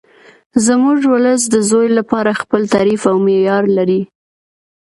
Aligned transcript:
زموږ 0.65 0.99
ولس 1.13 1.41
د 1.49 1.55
زوی 1.69 1.87
لپاره 1.97 2.39
خپل 2.41 2.61
تعریف 2.73 3.01
او 3.11 3.17
معیار 3.25 3.63
لري 3.77 4.01